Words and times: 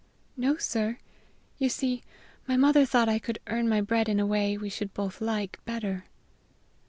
"No, 0.35 0.57
sir. 0.57 0.97
You 1.59 1.69
see, 1.69 2.01
my 2.47 2.57
mother 2.57 2.87
thought 2.87 3.07
I 3.07 3.19
could 3.19 3.37
earn 3.45 3.69
my 3.69 3.81
bread 3.81 4.09
in 4.09 4.19
a 4.19 4.25
way 4.25 4.57
we 4.57 4.67
should 4.67 4.95
both 4.95 5.21
like 5.21 5.59
better." 5.63 6.05